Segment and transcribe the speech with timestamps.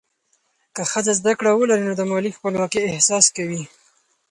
[0.75, 3.63] که ښځه زده کړه ولري، نو د مالي خپلواکۍ احساس کوي.